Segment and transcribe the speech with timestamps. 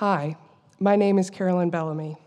[0.00, 0.36] Hi,
[0.78, 2.18] my name is Carolyn Bellamy.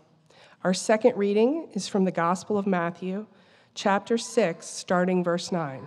[0.64, 3.28] Our second reading is from the Gospel of Matthew,
[3.74, 5.86] chapter 6, starting verse 9.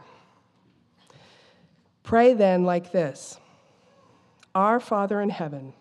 [2.01, 3.37] Pray then like this
[4.55, 5.73] Our Father in heaven,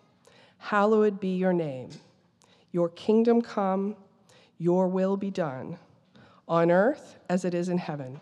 [0.57, 1.91] hallowed be your name.
[2.73, 3.95] Your kingdom come,
[4.57, 5.79] your will be done,
[6.49, 8.19] on earth as it is in heaven.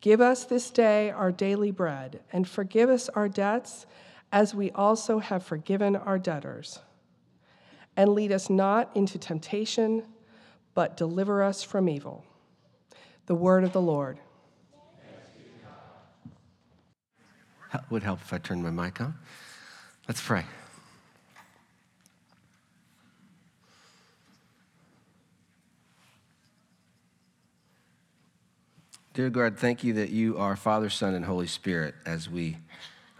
[0.00, 3.86] Give us this day our daily bread, and forgive us our debts
[4.32, 6.80] as we also have forgiven our debtors.
[7.96, 10.04] And lead us not into temptation,
[10.74, 12.24] but deliver us from evil.
[13.26, 14.18] The word of the Lord.
[17.88, 19.14] Would help if I turned my mic on.
[20.08, 20.44] Let's pray.
[29.12, 32.56] Dear God, thank you that you are Father, Son, and Holy Spirit as we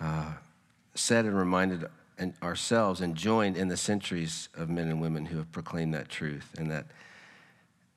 [0.00, 0.32] uh,
[0.94, 1.86] said and reminded
[2.42, 6.54] ourselves and joined in the centuries of men and women who have proclaimed that truth.
[6.58, 6.86] And that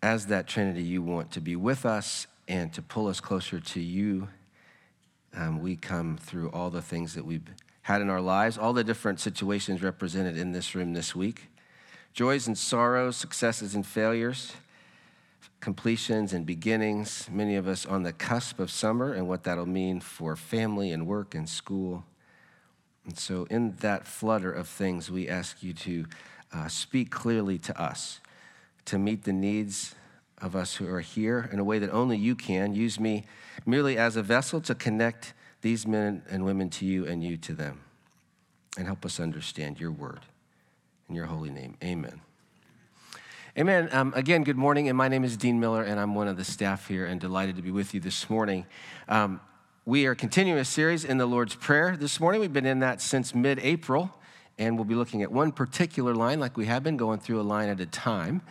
[0.02, 3.80] as that Trinity, you want to be with us and to pull us closer to
[3.80, 4.28] you.
[5.36, 7.50] Um, we come through all the things that we've
[7.82, 11.50] had in our lives, all the different situations represented in this room this week
[12.14, 14.54] joys and sorrows, successes and failures
[15.64, 20.02] completions and beginnings, many of us on the cusp of summer and what that'll mean
[20.02, 22.04] for family and work and school.
[23.06, 26.06] And so, in that flutter of things, we ask you to
[26.54, 28.22] uh, speak clearly to us,
[28.86, 29.96] to meet the needs
[30.42, 32.74] of us who are here in a way that only you can.
[32.74, 33.26] Use me
[33.66, 37.54] merely as a vessel to connect these men and women to you and you to
[37.54, 37.82] them.
[38.78, 40.22] And help us understand your word.
[41.10, 42.22] In your holy name, amen.
[43.58, 43.88] Amen.
[43.92, 46.44] Um, again, good morning, and my name is Dean Miller, and I'm one of the
[46.44, 48.66] staff here, and delighted to be with you this morning.
[49.08, 49.42] Um,
[49.86, 52.40] we are continuing a series in the Lord's Prayer this morning.
[52.40, 54.14] We've been in that since mid April,
[54.58, 57.44] and we'll be looking at one particular line, like we have been going through a
[57.44, 58.42] line at a time.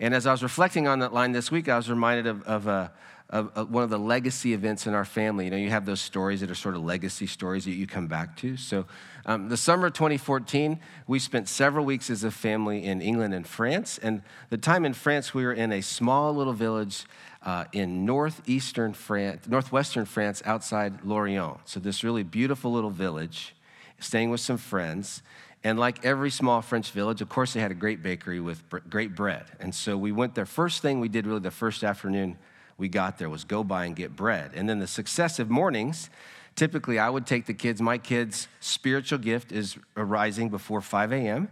[0.00, 2.66] And as I was reflecting on that line this week, I was reminded of, of
[2.66, 2.92] a
[3.30, 5.44] of, of one of the legacy events in our family.
[5.44, 8.08] You know, you have those stories that are sort of legacy stories that you come
[8.08, 8.56] back to.
[8.56, 8.86] So,
[9.24, 13.46] um, the summer of 2014, we spent several weeks as a family in England and
[13.46, 13.98] France.
[13.98, 17.04] And the time in France, we were in a small little village
[17.42, 21.58] uh, in northeastern France, northwestern France, outside Lorient.
[21.64, 23.54] So, this really beautiful little village,
[23.98, 25.22] staying with some friends.
[25.62, 29.14] And like every small French village, of course, they had a great bakery with great
[29.14, 29.44] bread.
[29.60, 30.46] And so we went there.
[30.46, 32.38] First thing we did, really, the first afternoon
[32.78, 34.52] we got there was go by and get bread.
[34.54, 36.08] And then the successive mornings,
[36.56, 37.82] typically I would take the kids.
[37.82, 41.48] My kids' spiritual gift is arising before 5 a.m.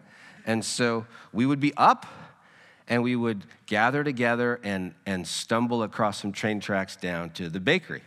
[0.47, 2.07] And so we would be up
[2.89, 7.61] and we would gather together and, and stumble across some train tracks down to the
[7.61, 8.03] bakery.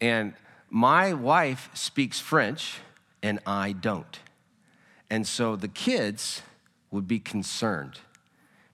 [0.00, 0.32] And
[0.70, 2.78] my wife speaks French
[3.22, 4.18] and I don't.
[5.10, 6.42] And so the kids
[6.90, 8.00] would be concerned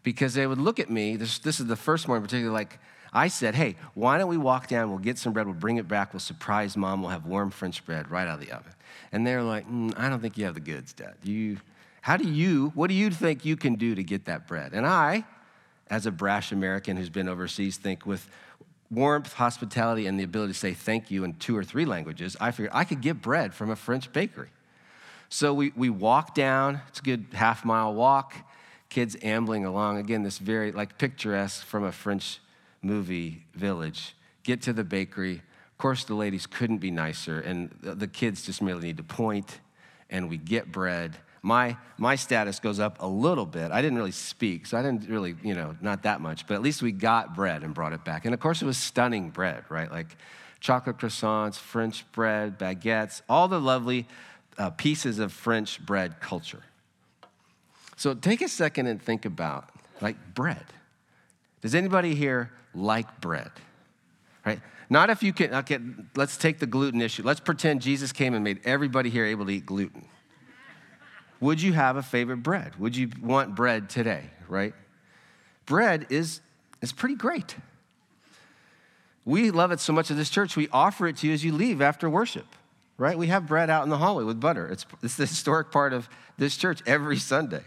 [0.02, 1.16] because they would look at me.
[1.16, 2.78] This, this is the first morning, particularly like,
[3.12, 5.86] I said, hey, why don't we walk down, we'll get some bread, we'll bring it
[5.86, 8.72] back, we'll surprise mom, we'll have warm French bread right out of the oven.
[9.12, 11.14] And they're like, mm, I don't think you have the goods, Dad.
[11.22, 11.58] You,
[12.04, 14.74] how do you, what do you think you can do to get that bread?
[14.74, 15.24] And I,
[15.88, 18.28] as a brash American who's been overseas, think with
[18.90, 22.50] warmth, hospitality, and the ability to say thank you in two or three languages, I
[22.50, 24.50] figured I could get bread from a French bakery.
[25.30, 28.34] So we, we walk down, it's a good half mile walk,
[28.90, 29.96] kids ambling along.
[29.96, 32.38] Again, this very like picturesque from a French
[32.82, 35.36] movie village, get to the bakery.
[35.72, 39.60] Of course, the ladies couldn't be nicer, and the kids just merely need to point,
[40.10, 41.16] and we get bread.
[41.44, 43.70] My, my status goes up a little bit.
[43.70, 46.62] I didn't really speak, so I didn't really, you know, not that much, but at
[46.62, 48.24] least we got bread and brought it back.
[48.24, 49.92] And of course, it was stunning bread, right?
[49.92, 50.16] Like
[50.60, 54.08] chocolate croissants, French bread, baguettes, all the lovely
[54.56, 56.62] uh, pieces of French bread culture.
[57.96, 59.68] So take a second and think about
[60.00, 60.64] like bread.
[61.60, 63.50] Does anybody here like bread,
[64.46, 64.60] right?
[64.88, 65.78] Not if you can, okay,
[66.16, 67.22] let's take the gluten issue.
[67.22, 70.06] Let's pretend Jesus came and made everybody here able to eat gluten.
[71.40, 72.76] Would you have a favorite bread?
[72.78, 74.74] Would you want bread today, right?
[75.66, 76.40] Bread is,
[76.80, 77.56] is pretty great.
[79.24, 81.52] We love it so much at this church, we offer it to you as you
[81.52, 82.46] leave after worship,
[82.98, 83.16] right?
[83.16, 84.68] We have bread out in the hallway with butter.
[84.68, 87.62] It's, it's the historic part of this church every Sunday.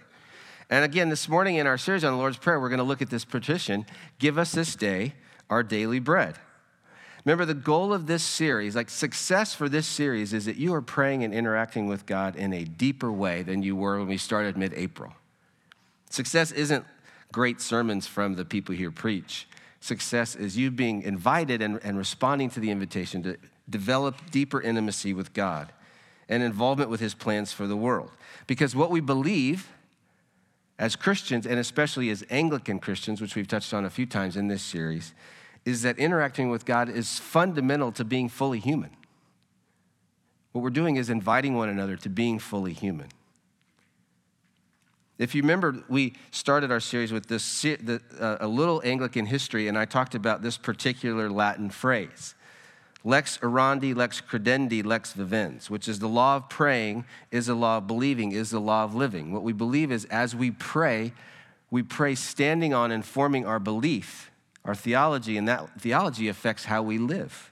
[0.69, 3.01] And again, this morning in our series on the Lord's Prayer, we're going to look
[3.01, 3.85] at this petition
[4.19, 5.13] Give us this day
[5.49, 6.35] our daily bread.
[7.27, 10.81] Remember, the goal of this series, like success for this series, is that you are
[10.81, 14.55] praying and interacting with God in a deeper way than you were when we started
[14.55, 15.11] mid April.
[16.09, 16.85] Success isn't
[17.33, 19.45] great sermons from the people here preach.
[19.81, 23.35] Success is you being invited and, and responding to the invitation to
[23.69, 25.73] develop deeper intimacy with God
[26.29, 28.11] and involvement with his plans for the world.
[28.47, 29.67] Because what we believe
[30.79, 34.47] as Christians, and especially as Anglican Christians, which we've touched on a few times in
[34.47, 35.13] this series,
[35.67, 38.91] is that interacting with God is fundamental to being fully human.
[40.53, 43.09] What we're doing is inviting one another to being fully human.
[45.17, 49.77] If you remember, we started our series with this uh, a little Anglican history, and
[49.77, 52.33] I talked about this particular Latin phrase.
[53.03, 57.79] Lex orandi, lex credendi, lex vivens, which is the law of praying, is the law
[57.79, 59.33] of believing, is the law of living.
[59.33, 61.11] What we believe is as we pray,
[61.69, 64.31] we pray standing on and forming our belief,
[64.67, 67.51] our theology, and that theology affects how we live.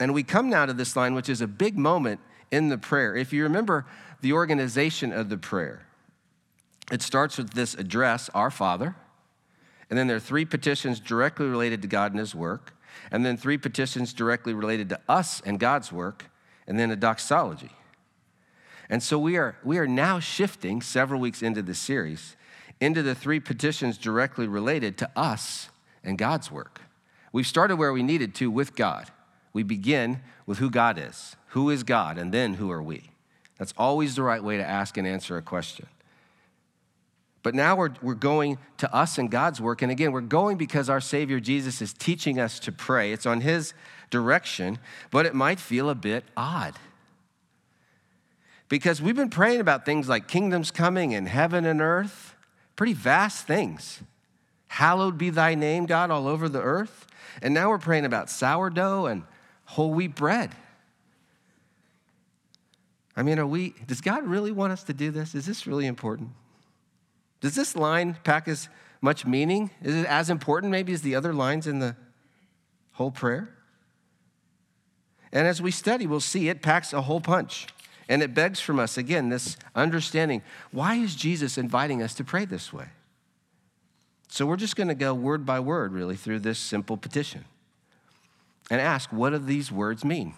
[0.00, 2.20] And we come now to this line, which is a big moment
[2.50, 3.14] in the prayer.
[3.14, 3.84] If you remember
[4.22, 5.86] the organization of the prayer,
[6.90, 8.96] it starts with this address, Our Father,
[9.90, 12.72] and then there are three petitions directly related to God and His work
[13.10, 16.30] and then three petitions directly related to us and God's work,
[16.66, 17.70] and then a doxology.
[18.90, 22.36] And so we are, we are now shifting several weeks into the series
[22.80, 25.68] into the three petitions directly related to us
[26.04, 26.80] and God's work.
[27.32, 29.10] We've started where we needed to with God.
[29.52, 31.36] We begin with who God is.
[31.48, 32.18] Who is God?
[32.18, 33.10] And then who are we?
[33.58, 35.86] That's always the right way to ask and answer a question.
[37.42, 39.82] But now we're, we're going to us and God's work.
[39.82, 43.12] And again, we're going because our Savior Jesus is teaching us to pray.
[43.12, 43.74] It's on His
[44.10, 44.78] direction,
[45.10, 46.74] but it might feel a bit odd.
[48.68, 52.34] Because we've been praying about things like kingdoms coming and heaven and earth,
[52.78, 54.00] pretty vast things.
[54.68, 57.06] Hallowed be thy name, God, all over the earth.
[57.42, 59.24] And now we're praying about sourdough and
[59.64, 60.54] whole wheat bread.
[63.16, 65.34] I mean, are we, does God really want us to do this?
[65.34, 66.30] Is this really important?
[67.40, 68.68] Does this line pack as
[69.00, 69.70] much meaning?
[69.82, 71.96] Is it as important, maybe, as the other lines in the
[72.92, 73.48] whole prayer?
[75.32, 77.66] And as we study, we'll see it packs a whole punch.
[78.08, 82.44] And it begs from us, again, this understanding why is Jesus inviting us to pray
[82.44, 82.86] this way?
[84.28, 87.44] So we're just going to go word by word, really, through this simple petition
[88.70, 90.34] and ask, what do these words mean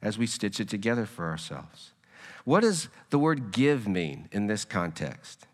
[0.00, 1.92] as we stitch it together for ourselves?
[2.44, 5.46] What does the word give mean in this context?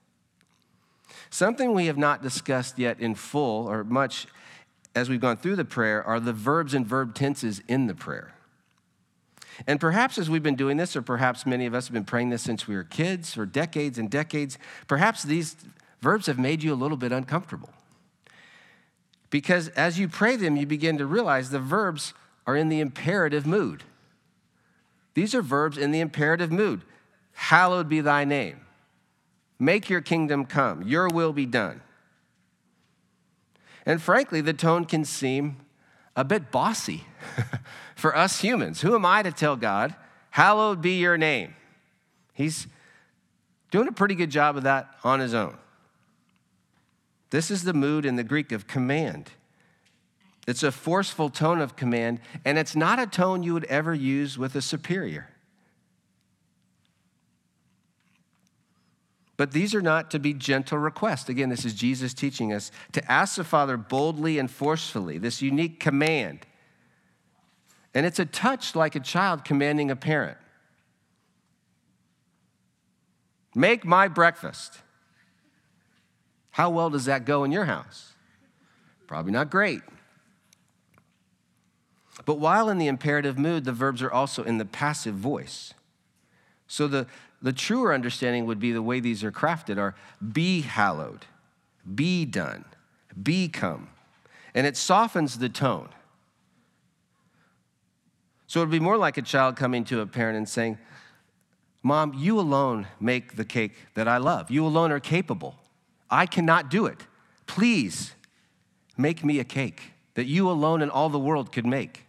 [1.30, 4.26] Something we have not discussed yet in full or much
[4.94, 8.32] as we've gone through the prayer are the verbs and verb tenses in the prayer.
[9.66, 12.30] And perhaps as we've been doing this, or perhaps many of us have been praying
[12.30, 15.56] this since we were kids for decades and decades, perhaps these
[16.00, 17.70] verbs have made you a little bit uncomfortable.
[19.30, 22.14] Because as you pray them, you begin to realize the verbs
[22.46, 23.82] are in the imperative mood.
[25.14, 26.82] These are verbs in the imperative mood.
[27.32, 28.60] Hallowed be thy name.
[29.58, 31.82] Make your kingdom come, your will be done.
[33.84, 35.56] And frankly, the tone can seem
[36.18, 37.04] a bit bossy
[37.94, 38.80] for us humans.
[38.80, 39.94] Who am I to tell God,
[40.30, 41.54] hallowed be your name?
[42.34, 42.66] He's
[43.70, 45.56] doing a pretty good job of that on his own.
[47.30, 49.30] This is the mood in the Greek of command.
[50.48, 54.36] It's a forceful tone of command, and it's not a tone you would ever use
[54.36, 55.28] with a superior.
[59.38, 61.28] But these are not to be gentle requests.
[61.28, 65.80] Again, this is Jesus teaching us to ask the Father boldly and forcefully, this unique
[65.80, 66.40] command.
[67.94, 70.36] And it's a touch like a child commanding a parent
[73.54, 74.78] Make my breakfast.
[76.50, 78.12] How well does that go in your house?
[79.06, 79.82] Probably not great.
[82.24, 85.74] But while in the imperative mood, the verbs are also in the passive voice.
[86.68, 87.06] So the,
[87.40, 89.94] the truer understanding would be the way these are crafted are
[90.32, 91.26] be hallowed,
[91.94, 92.64] be done,
[93.22, 93.88] become.
[94.54, 95.88] And it softens the tone.
[98.46, 100.78] So it would be more like a child coming to a parent and saying,
[101.82, 104.50] Mom, you alone make the cake that I love.
[104.50, 105.54] You alone are capable.
[106.10, 107.06] I cannot do it.
[107.46, 108.14] Please
[108.96, 112.07] make me a cake that you alone and all the world could make.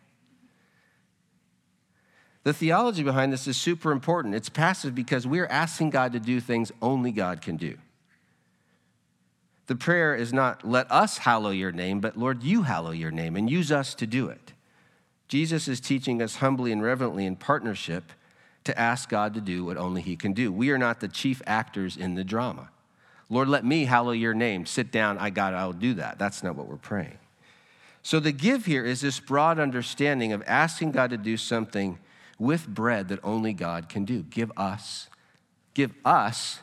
[2.43, 4.35] The theology behind this is super important.
[4.35, 7.77] It's passive because we're asking God to do things only God can do.
[9.67, 13.35] The prayer is not, let us hallow your name, but Lord, you hallow your name
[13.35, 14.53] and use us to do it.
[15.27, 18.11] Jesus is teaching us humbly and reverently in partnership
[18.63, 20.51] to ask God to do what only He can do.
[20.51, 22.69] We are not the chief actors in the drama.
[23.29, 24.65] Lord, let me hallow your name.
[24.65, 26.17] Sit down, I got it, I'll do that.
[26.17, 27.19] That's not what we're praying.
[28.01, 31.99] So the give here is this broad understanding of asking God to do something
[32.39, 34.23] with bread that only God can do.
[34.23, 35.07] Give us,
[35.73, 36.59] give us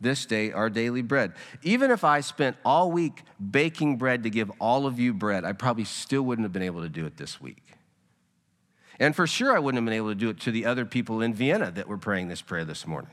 [0.00, 1.32] this day our daily bread.
[1.62, 5.52] Even if I spent all week baking bread to give all of you bread, I
[5.52, 7.62] probably still wouldn't have been able to do it this week.
[8.98, 11.22] And for sure, I wouldn't have been able to do it to the other people
[11.22, 13.12] in Vienna that were praying this prayer this morning.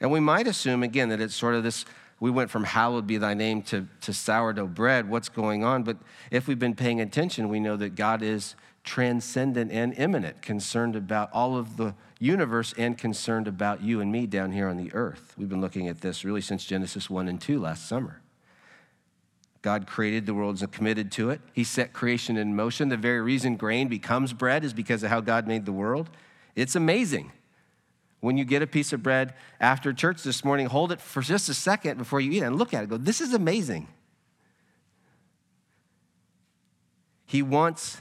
[0.00, 1.84] And we might assume, again, that it's sort of this
[2.20, 5.08] we went from hallowed be thy name to, to sourdough bread.
[5.08, 5.84] What's going on?
[5.84, 5.96] But
[6.30, 11.30] if we've been paying attention, we know that God is transcendent and immanent, concerned about
[11.32, 15.34] all of the universe and concerned about you and me down here on the earth.
[15.36, 18.20] We've been looking at this really since Genesis 1 and 2 last summer.
[19.62, 21.40] God created the world and committed to it.
[21.52, 22.88] He set creation in motion.
[22.88, 26.08] The very reason grain becomes bread is because of how God made the world.
[26.56, 27.32] It's amazing.
[28.20, 31.48] When you get a piece of bread after church this morning, hold it for just
[31.48, 32.90] a second before you eat it and look at it.
[32.90, 33.88] Go, this is amazing.
[37.26, 38.00] He wants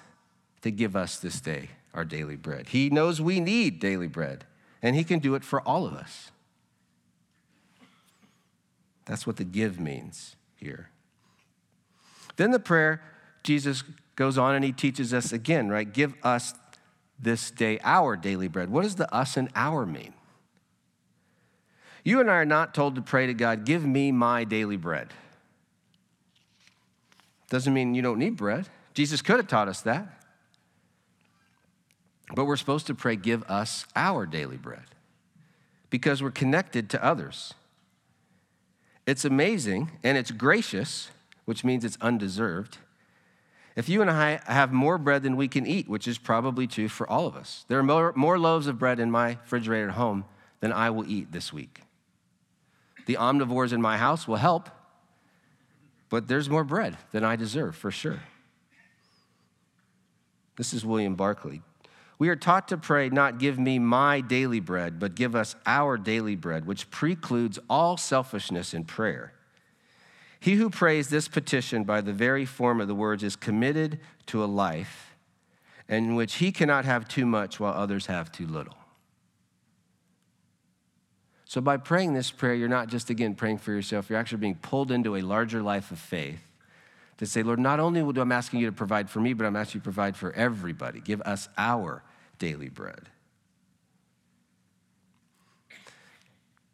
[0.62, 2.70] to give us this day our daily bread.
[2.70, 4.46] He knows we need daily bread,
[4.82, 6.32] and He can do it for all of us.
[9.06, 10.90] That's what the give means here.
[12.36, 13.02] Then the prayer,
[13.44, 13.84] Jesus
[14.16, 15.92] goes on and he teaches us again, right?
[15.92, 16.54] Give us
[17.20, 18.70] this day our daily bread.
[18.70, 20.14] What does the us and our mean?
[22.04, 25.08] You and I are not told to pray to God, give me my daily bread.
[27.50, 28.70] Doesn't mean you don't need bread.
[28.94, 30.19] Jesus could have taught us that.
[32.36, 34.86] But we're supposed to pray, give us our daily bread
[35.90, 37.54] because we're connected to others.
[39.06, 41.10] It's amazing and it's gracious,
[41.46, 42.78] which means it's undeserved.
[43.76, 46.90] If you and I have more bread than we can eat, which is probably true
[46.90, 49.96] for all of us, there are more, more loaves of bread in my refrigerator at
[49.96, 50.26] home
[50.60, 51.82] than I will eat this week.
[53.06, 54.70] The omnivores in my house will help,
[56.10, 58.20] but there's more bread than I deserve for sure.
[60.58, 61.62] This is William Barclay.
[62.20, 65.98] We are taught to pray, not give me my daily bread, but give us our
[65.98, 69.32] daily bread, which precludes all selfishness in prayer.
[70.42, 74.44] He who prays this petition by the very form of the words is committed to
[74.44, 75.16] a life
[75.88, 78.76] in which he cannot have too much while others have too little.
[81.46, 84.56] So, by praying this prayer, you're not just again praying for yourself, you're actually being
[84.56, 86.46] pulled into a larger life of faith
[87.18, 89.56] to say, Lord, not only am I asking you to provide for me, but I'm
[89.56, 91.02] asking you to provide for everybody.
[91.02, 92.04] Give us our
[92.40, 93.10] daily bread.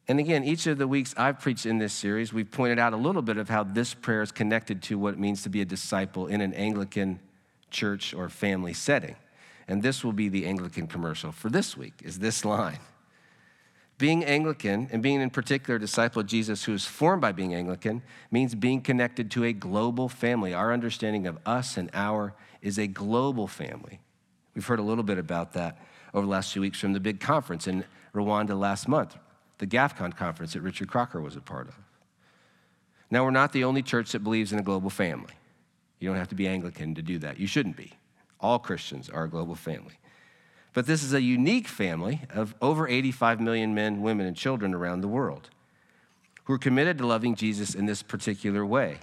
[0.07, 2.97] And again, each of the weeks I've preached in this series, we've pointed out a
[2.97, 5.65] little bit of how this prayer is connected to what it means to be a
[5.65, 7.19] disciple in an Anglican
[7.71, 9.15] church or family setting.
[9.67, 12.79] And this will be the Anglican commercial for this week, is this line.
[13.97, 17.55] Being Anglican, and being in particular a disciple of Jesus who is formed by being
[17.55, 20.53] Anglican, means being connected to a global family.
[20.53, 24.01] Our understanding of us and our is a global family.
[24.55, 25.77] We've heard a little bit about that
[26.13, 27.83] over the last few weeks from the big conference in
[28.13, 29.17] Rwanda last month,
[29.57, 31.75] the GAFCON conference that Richard Crocker was a part of.
[33.11, 35.33] Now, we're not the only church that believes in a global family.
[35.99, 37.39] You don't have to be Anglican to do that.
[37.39, 37.93] You shouldn't be.
[38.39, 39.99] All Christians are a global family.
[40.73, 45.01] But this is a unique family of over 85 million men, women, and children around
[45.01, 45.49] the world
[46.45, 48.99] who are committed to loving Jesus in this particular way.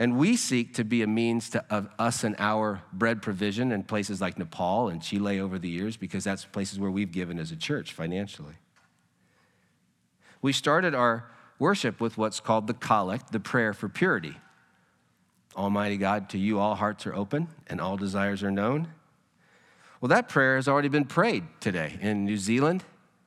[0.00, 3.82] And we seek to be a means to, of us and our bread provision in
[3.82, 7.50] places like Nepal and Chile over the years because that's places where we've given as
[7.50, 8.54] a church financially.
[10.40, 11.28] We started our
[11.58, 14.36] worship with what's called the collect, the prayer for purity.
[15.56, 18.86] Almighty God, to you all hearts are open and all desires are known.
[20.00, 22.84] Well, that prayer has already been prayed today in New Zealand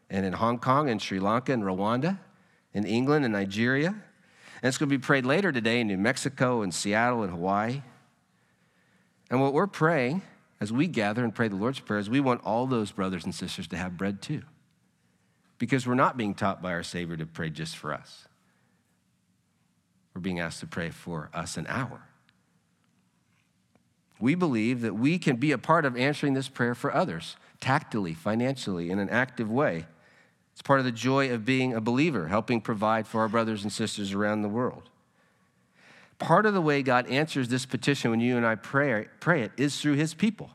[0.09, 2.19] and in Hong Kong and Sri Lanka and Rwanda,
[2.73, 3.95] in England and Nigeria.
[4.61, 7.81] And it's going to be prayed later today in New Mexico and Seattle and Hawaii.
[9.29, 10.21] And what we're praying
[10.59, 13.33] as we gather and pray the Lord's Prayer is we want all those brothers and
[13.33, 14.43] sisters to have bread too.
[15.57, 18.27] Because we're not being taught by our Savior to pray just for us.
[20.13, 22.03] We're being asked to pray for us and our.
[24.19, 28.13] We believe that we can be a part of answering this prayer for others, tactily,
[28.13, 29.87] financially, in an active way.
[30.61, 33.73] It's part of the joy of being a believer, helping provide for our brothers and
[33.73, 34.91] sisters around the world.
[36.19, 39.53] Part of the way God answers this petition when you and I pray, pray it
[39.57, 40.51] is through his people.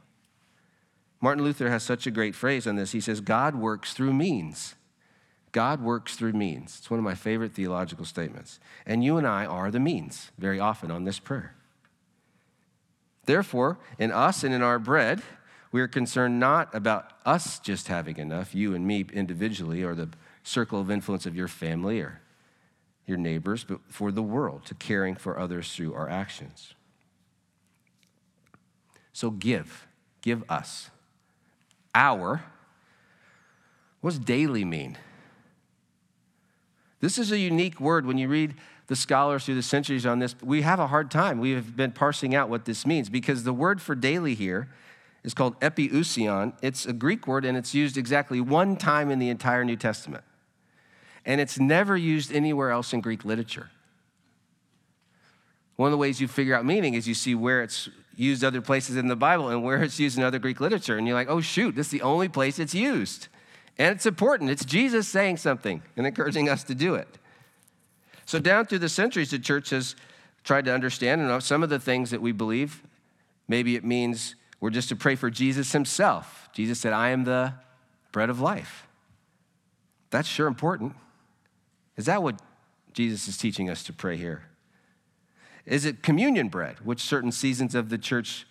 [1.21, 2.93] Martin Luther has such a great phrase on this.
[2.93, 4.77] He says, God works through means.
[5.51, 6.77] God works through means.
[6.79, 8.61] It's one of my favorite theological statements.
[8.87, 11.57] And you and I are the means very often on this prayer.
[13.25, 15.23] Therefore, in us and in our bread,
[15.77, 20.09] we are concerned not about us just having enough, you and me individually, or the
[20.43, 22.23] circle of influence of your family or
[23.05, 26.73] your neighbors, but for the world, to caring for others through our actions.
[29.13, 29.87] So give,
[30.23, 30.89] give us.
[31.95, 32.43] Our,
[34.01, 34.97] what does daily mean?
[37.01, 38.55] This is a unique word when you read
[38.87, 41.39] the scholars through the centuries on this, we have a hard time.
[41.39, 44.71] We have been parsing out what this means because the word for daily here
[45.27, 46.55] is called epiousion.
[46.63, 50.23] It's a Greek word and it's used exactly one time in the entire New Testament.
[51.27, 53.69] And it's never used anywhere else in Greek literature.
[55.75, 58.63] One of the ways you figure out meaning is you see where it's used other
[58.63, 60.97] places in the Bible and where it's used in other Greek literature.
[60.97, 63.27] And you're like, oh, shoot, this is the only place it's used.
[63.79, 64.49] And it's important.
[64.49, 67.09] It's Jesus saying something and encouraging us to do it.
[68.25, 69.97] So, down through the centuries, the church has
[70.45, 72.83] tried to understand and some of the things that we believe.
[73.49, 76.49] Maybe it means we're just to pray for Jesus himself.
[76.53, 77.55] Jesus said, I am the
[78.13, 78.87] bread of life.
[80.11, 80.95] That's sure important.
[81.97, 82.41] Is that what
[82.93, 84.45] Jesus is teaching us to pray here?
[85.67, 88.47] Is it communion bread, which certain seasons of the church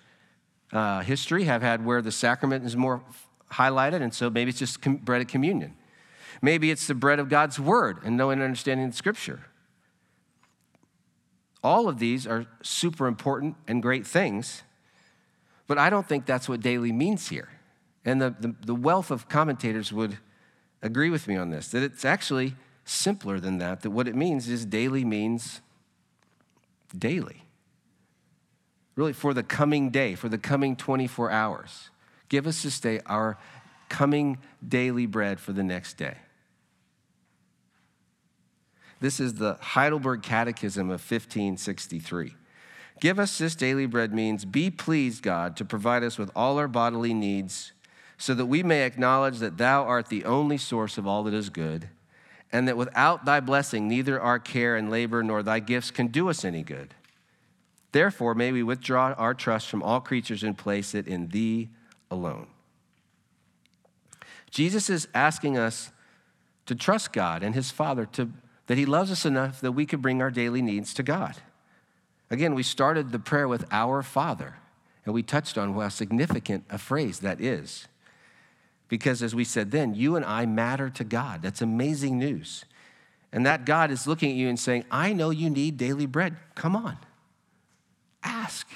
[0.72, 3.02] uh, history have had where the sacrament is more
[3.54, 5.76] highlighted, and so maybe it's just com- bread of communion.
[6.42, 9.46] Maybe it's the bread of God's word and knowing and understanding the scripture.
[11.64, 14.64] All of these are super important and great things,
[15.68, 17.50] but I don't think that's what daily means here.
[18.04, 20.18] And the, the, the wealth of commentators would
[20.82, 22.56] agree with me on this that it's actually
[22.86, 25.62] simpler than that, that what it means is daily means
[26.96, 27.44] daily.
[28.96, 31.90] Really, for the coming day, for the coming 24 hours.
[32.30, 33.38] Give us this day our
[33.90, 36.16] coming daily bread for the next day.
[39.02, 42.36] This is the Heidelberg Catechism of 1563.
[43.00, 46.68] Give us this daily bread means be pleased, God, to provide us with all our
[46.68, 47.74] bodily needs,
[48.18, 51.50] so that we may acknowledge that Thou art the only source of all that is
[51.50, 51.90] good,
[52.52, 56.30] and that without Thy blessing, neither our care and labor nor Thy gifts can do
[56.30, 56.94] us any good.
[57.92, 61.70] Therefore, may we withdraw our trust from all creatures and place it in Thee
[62.10, 62.48] alone.
[64.52, 65.92] Jesus is asking us
[66.66, 68.32] to trust God and His Father, to,
[68.68, 71.36] that He loves us enough that we could bring our daily needs to God.
[72.30, 74.58] Again, we started the prayer with Our Father,
[75.06, 77.88] and we touched on how significant a phrase that is.
[78.88, 81.42] Because as we said then, you and I matter to God.
[81.42, 82.66] That's amazing news.
[83.32, 86.38] And that God is looking at you and saying, I know you need daily bread.
[86.56, 86.98] Come on,
[88.24, 88.68] ask.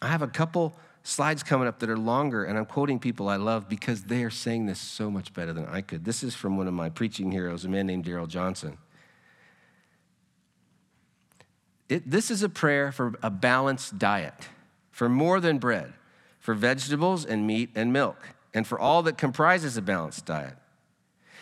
[0.00, 3.36] I have a couple slides coming up that are longer, and I'm quoting people I
[3.36, 6.04] love because they are saying this so much better than I could.
[6.04, 8.78] This is from one of my preaching heroes, a man named Darrell Johnson.
[11.92, 14.48] It, this is a prayer for a balanced diet,
[14.92, 15.92] for more than bread,
[16.40, 18.16] for vegetables and meat and milk,
[18.54, 20.56] and for all that comprises a balanced diet.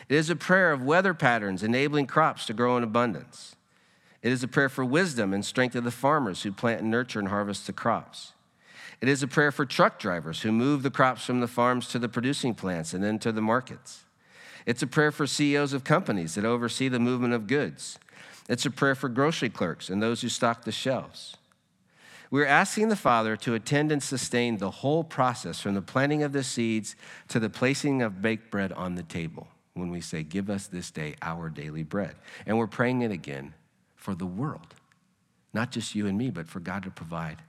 [0.08, 3.54] It is a prayer of weather patterns enabling crops to grow in abundance.
[4.22, 7.20] It is a prayer for wisdom and strength of the farmers who plant and nurture
[7.20, 8.32] and harvest the crops.
[9.00, 12.00] It is a prayer for truck drivers who move the crops from the farms to
[12.00, 14.02] the producing plants and then to the markets.
[14.66, 18.00] It's a prayer for CEOs of companies that oversee the movement of goods.
[18.50, 21.36] It's a prayer for grocery clerks and those who stock the shelves.
[22.32, 26.32] We're asking the Father to attend and sustain the whole process from the planting of
[26.32, 26.96] the seeds
[27.28, 30.90] to the placing of baked bread on the table when we say, Give us this
[30.90, 32.16] day our daily bread.
[32.44, 33.54] And we're praying it again
[33.94, 34.74] for the world,
[35.54, 37.42] not just you and me, but for God to provide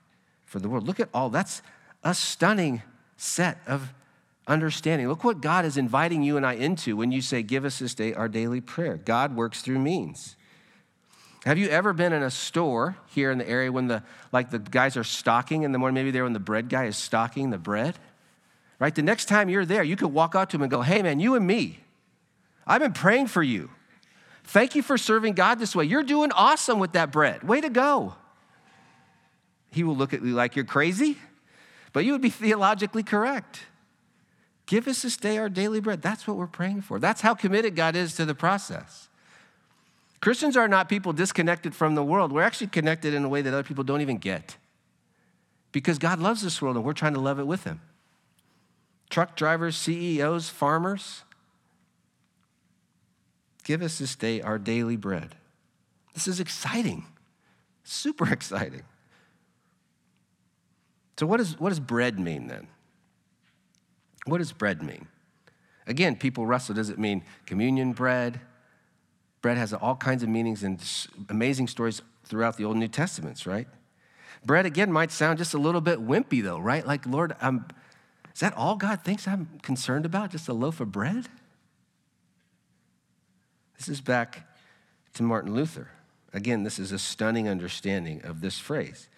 [0.45, 0.85] for the world.
[0.85, 1.63] Look at all that's
[2.03, 2.83] a stunning
[3.17, 3.91] set of
[4.45, 5.07] understanding.
[5.07, 7.95] Look what God is inviting you and I into when you say, Give us this
[7.95, 8.97] day our daily prayer.
[8.97, 10.35] God works through means.
[11.45, 14.59] Have you ever been in a store here in the area when the like the
[14.59, 17.57] guys are stocking in the morning, maybe there when the bread guy is stocking the
[17.57, 17.97] bread?
[18.79, 18.93] Right?
[18.93, 21.19] The next time you're there, you could walk out to him and go, Hey man,
[21.19, 21.79] you and me,
[22.65, 23.71] I've been praying for you.
[24.43, 25.85] Thank you for serving God this way.
[25.85, 27.43] You're doing awesome with that bread.
[27.43, 28.15] Way to go
[29.71, 31.17] he will look at you like you're crazy,
[31.93, 33.61] but you would be theologically correct.
[34.65, 36.01] Give us this day our daily bread.
[36.01, 36.99] That's what we're praying for.
[36.99, 39.07] That's how committed God is to the process.
[40.21, 42.31] Christians are not people disconnected from the world.
[42.31, 44.55] We're actually connected in a way that other people don't even get.
[45.71, 47.81] Because God loves this world and we're trying to love it with Him.
[49.09, 51.23] Truck drivers, CEOs, farmers,
[53.63, 55.35] give us this day our daily bread.
[56.13, 57.05] This is exciting,
[57.83, 58.83] super exciting.
[61.17, 62.67] So, what, is, what does bread mean then?
[64.25, 65.07] What does bread mean?
[65.87, 66.75] Again, people wrestle.
[66.75, 68.39] Does it mean communion bread?
[69.41, 70.81] Bread has all kinds of meanings and
[71.29, 73.67] amazing stories throughout the Old and New Testaments, right?
[74.45, 76.85] Bread, again, might sound just a little bit wimpy, though, right?
[76.85, 77.65] Like, Lord, I'm,
[78.33, 80.31] is that all God thinks I'm concerned about?
[80.31, 81.27] Just a loaf of bread?
[83.77, 84.47] This is back
[85.15, 85.89] to Martin Luther.
[86.33, 89.09] Again, this is a stunning understanding of this phrase.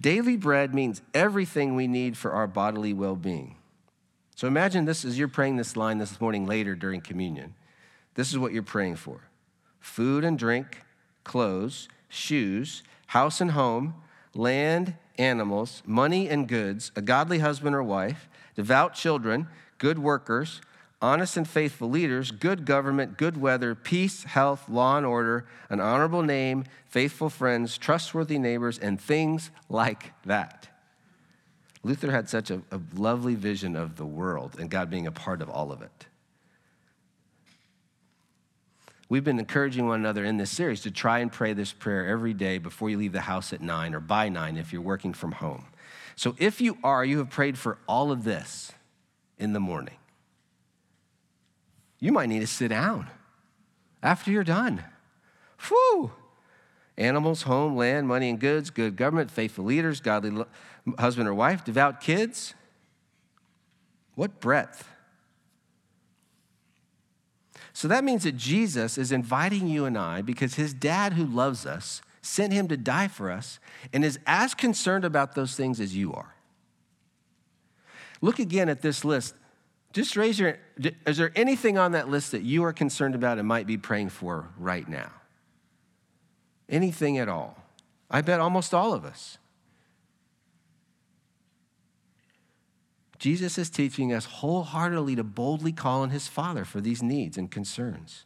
[0.00, 3.56] Daily bread means everything we need for our bodily well being.
[4.34, 7.54] So imagine this as you're praying this line this morning later during communion.
[8.14, 9.27] This is what you're praying for
[9.80, 10.82] food and drink,
[11.24, 13.94] clothes, shoes, house and home,
[14.34, 20.60] land, animals, money and goods, a godly husband or wife, devout children, good workers,
[21.00, 26.22] honest and faithful leaders, good government, good weather, peace, health, law and order, an honorable
[26.22, 30.68] name, faithful friends, trustworthy neighbors, and things like that.
[31.84, 35.40] Luther had such a, a lovely vision of the world and God being a part
[35.40, 36.06] of all of it.
[39.08, 42.34] We've been encouraging one another in this series to try and pray this prayer every
[42.34, 45.32] day before you leave the house at nine or by nine if you're working from
[45.32, 45.64] home.
[46.14, 48.72] So if you are, you have prayed for all of this
[49.38, 49.94] in the morning.
[52.00, 53.08] You might need to sit down
[54.02, 54.84] after you're done.
[55.68, 56.12] Whew!
[56.98, 60.44] Animals, home, land, money, and goods, good government, faithful leaders, godly
[60.98, 62.54] husband or wife, devout kids.
[64.16, 64.88] What breadth!
[67.78, 71.64] So that means that Jesus is inviting you and I because his dad, who loves
[71.64, 73.60] us, sent him to die for us
[73.92, 76.34] and is as concerned about those things as you are.
[78.20, 79.36] Look again at this list.
[79.92, 80.58] Just raise your,
[81.06, 84.08] is there anything on that list that you are concerned about and might be praying
[84.08, 85.12] for right now?
[86.68, 87.62] Anything at all?
[88.10, 89.38] I bet almost all of us.
[93.18, 97.50] Jesus is teaching us wholeheartedly to boldly call on his Father for these needs and
[97.50, 98.24] concerns.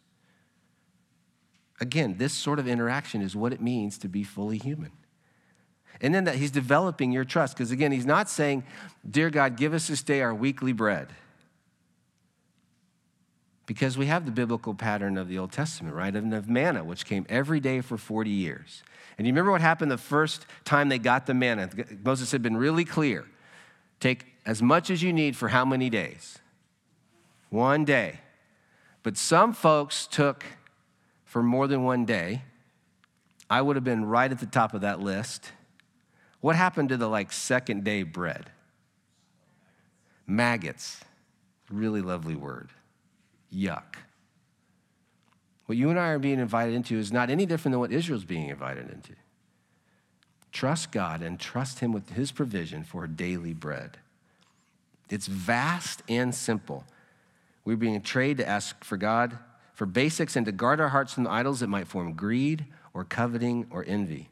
[1.81, 4.93] Again, this sort of interaction is what it means to be fully human.
[6.01, 8.65] And then that he's developing your trust, because again, he's not saying,
[9.09, 11.09] Dear God, give us this day our weekly bread.
[13.67, 16.15] Because we have the biblical pattern of the Old Testament, right?
[16.15, 18.83] And of manna, which came every day for 40 years.
[19.17, 21.71] And you remember what happened the first time they got the manna?
[22.05, 23.27] Moses had been really clear
[24.01, 26.39] take as much as you need for how many days?
[27.51, 28.21] One day.
[29.03, 30.45] But some folks took
[31.25, 32.43] for more than one day.
[33.49, 35.53] I would have been right at the top of that list.
[36.41, 38.51] What happened to the like second day bread?
[40.27, 41.01] Maggots.
[41.71, 42.71] Really lovely word.
[43.55, 43.97] Yuck.
[45.67, 48.25] What you and I are being invited into is not any different than what Israel's
[48.25, 49.13] being invited into.
[50.51, 53.99] Trust God and trust Him with His provision for daily bread.
[55.13, 56.85] It's vast and simple.
[57.67, 59.37] We're being trained to ask for God
[59.75, 63.05] for basics and to guard our hearts from the idols that might form greed or
[63.05, 64.31] coveting or envy.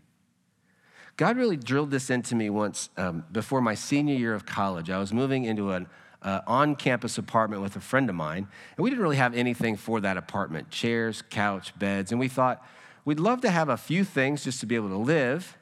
[1.18, 4.88] God really drilled this into me once um, before my senior year of college.
[4.88, 5.86] I was moving into an
[6.22, 9.76] uh, on campus apartment with a friend of mine, and we didn't really have anything
[9.76, 12.10] for that apartment chairs, couch, beds.
[12.10, 12.66] And we thought
[13.04, 15.58] we'd love to have a few things just to be able to live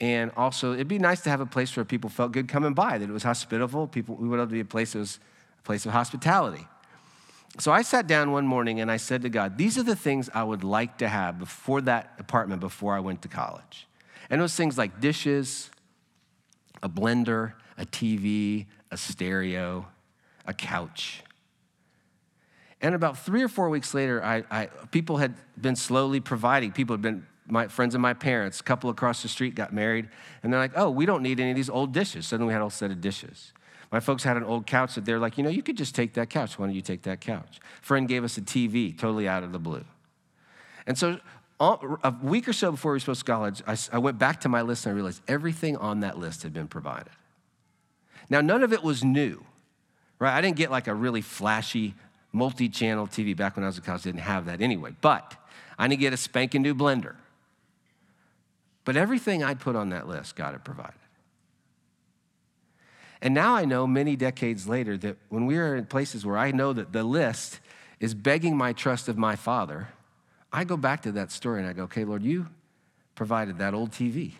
[0.00, 2.98] and also, it'd be nice to have a place where people felt good coming by,
[2.98, 3.86] that it was hospitable.
[3.86, 5.20] People, we would love to be a place that was
[5.58, 6.66] a place of hospitality.
[7.58, 10.28] So I sat down one morning and I said to God, These are the things
[10.34, 13.86] I would like to have before that apartment before I went to college.
[14.28, 15.70] And it was things like dishes,
[16.82, 19.86] a blender, a TV, a stereo,
[20.46, 21.22] a couch.
[22.80, 26.94] And about three or four weeks later, I, I, people had been slowly providing, people
[26.94, 30.08] had been my friends of my parents, a couple across the street got married,
[30.42, 32.26] and they're like, oh, we don't need any of these old dishes.
[32.26, 33.52] Suddenly we had a whole set of dishes.
[33.92, 36.14] My folks had an old couch that they're like, you know, you could just take
[36.14, 36.58] that couch.
[36.58, 37.60] Why don't you take that couch?
[37.80, 39.84] Friend gave us a TV totally out of the blue.
[40.86, 41.20] And so
[41.60, 44.48] a week or so before we were supposed to college, I, I went back to
[44.48, 47.12] my list and I realized everything on that list had been provided.
[48.28, 49.44] Now, none of it was new,
[50.18, 50.36] right?
[50.36, 51.94] I didn't get like a really flashy
[52.32, 54.94] multi channel TV back when I was in college, I didn't have that anyway.
[55.00, 55.36] But
[55.78, 57.14] I didn't get a spanking new blender.
[58.84, 60.94] But everything I'd put on that list, God had provided.
[63.22, 66.50] And now I know many decades later that when we are in places where I
[66.50, 67.60] know that the list
[67.98, 69.88] is begging my trust of my Father,
[70.52, 72.48] I go back to that story and I go, okay, Lord, you
[73.14, 74.32] provided that old TV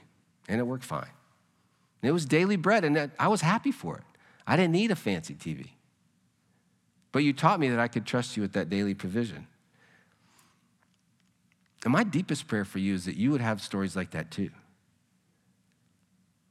[0.49, 1.09] and it worked fine.
[2.03, 4.05] And it was daily bread and I was happy for it.
[4.47, 5.69] I didn't need a fancy TV.
[7.11, 9.47] But you taught me that I could trust you with that daily provision.
[11.85, 14.51] And my deepest prayer for you is that you would have stories like that too.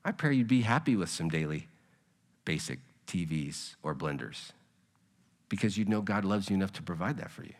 [0.05, 1.67] I pray you'd be happy with some daily
[2.45, 4.51] basic TVs or blenders
[5.49, 7.53] because you'd know God loves you enough to provide that for you.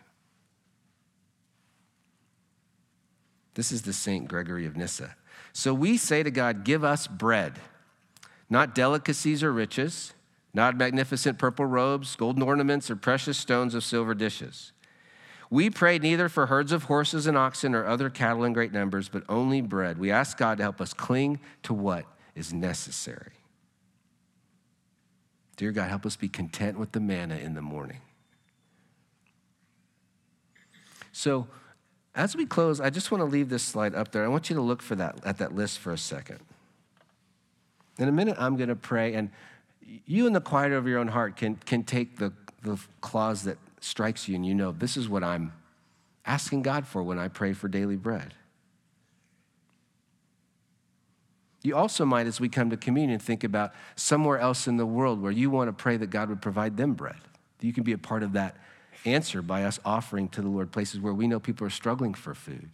[3.55, 5.15] This is the Saint Gregory of Nyssa.
[5.51, 7.53] So we say to God, Give us bread,
[8.49, 10.13] not delicacies or riches,
[10.53, 14.73] not magnificent purple robes, golden ornaments, or precious stones of silver dishes
[15.53, 19.07] we pray neither for herds of horses and oxen or other cattle in great numbers,
[19.07, 19.99] but only bread.
[19.99, 23.33] We ask God to help us cling to what is necessary.
[25.55, 27.99] Dear God, help us be content with the manna in the morning.
[31.11, 31.47] So,
[32.15, 34.25] As we close, I just want to leave this slide up there.
[34.25, 36.39] I want you to look for that at that list for a second.
[37.99, 39.29] In a minute, I'm going to pray, and
[40.07, 43.59] you in the quiet of your own heart can, can take the, the clause that
[43.83, 45.53] strikes you, and you know, this is what I'm
[46.25, 48.33] asking God for when I pray for daily bread.
[51.61, 55.21] You also might, as we come to communion, think about somewhere else in the world
[55.21, 57.15] where you want to pray that God would provide them bread.
[57.61, 58.57] You can be a part of that
[59.05, 62.33] answer by us offering to the Lord places where we know people are struggling for
[62.33, 62.69] food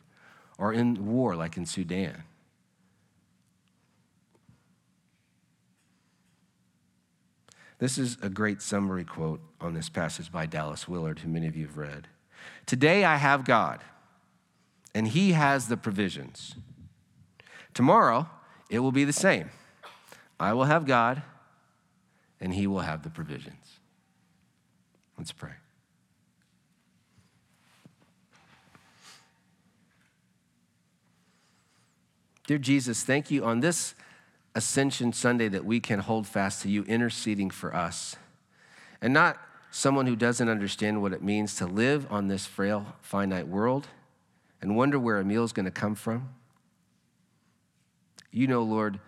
[0.58, 2.24] or in war, like in Sudan.
[7.80, 11.56] This is a great summary quote on this passage by Dallas Willard, who many of
[11.56, 12.08] you have read.
[12.66, 13.84] Today I have God,
[14.94, 16.56] and He has the provisions.
[17.74, 18.30] Tomorrow
[18.70, 19.50] it will be the same.
[20.40, 21.24] I will have God,
[22.42, 23.80] and He will have the provisions.
[25.18, 25.54] Let's pray.
[32.46, 33.96] Dear Jesus, thank you on this
[34.60, 38.18] Ascension Sunday that we can hold fast to you, interceding for us.
[39.02, 39.38] And not
[39.72, 43.88] someone who doesn't understand what it means to live on this frail, finite world
[44.62, 46.28] and wonder where a meal is going to come from.
[48.32, 49.00] You know, Lord,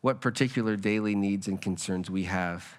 [0.00, 2.78] what particular daily needs and concerns we have.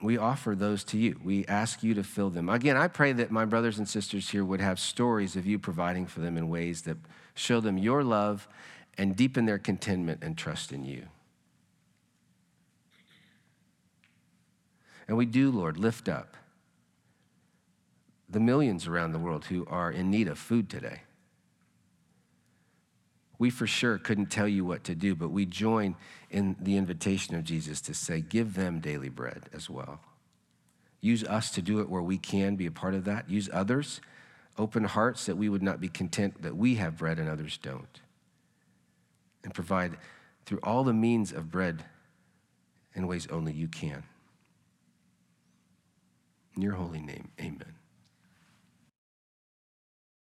[0.00, 1.18] We offer those to you.
[1.24, 2.48] We ask you to fill them.
[2.48, 6.06] Again, I pray that my brothers and sisters here would have stories of you providing
[6.06, 6.98] for them in ways that
[7.34, 8.46] show them your love
[8.98, 11.06] and deepen their contentment and trust in you.
[15.08, 16.36] And we do, Lord, lift up
[18.28, 21.02] the millions around the world who are in need of food today.
[23.38, 25.96] We for sure couldn't tell you what to do, but we join
[26.30, 30.00] in the invitation of Jesus to say, give them daily bread as well.
[31.00, 33.28] Use us to do it where we can be a part of that.
[33.28, 34.00] Use others
[34.58, 38.00] open hearts that we would not be content that we have bread and others don't.
[39.44, 39.96] And provide
[40.44, 41.84] through all the means of bread
[42.94, 44.04] in ways only you can.
[46.54, 47.81] In your holy name, amen.